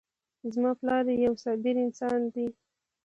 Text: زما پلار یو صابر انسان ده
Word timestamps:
زما 0.53 0.71
پلار 0.79 1.05
یو 1.25 1.33
صابر 1.43 1.75
انسان 1.85 2.19
ده 2.33 2.45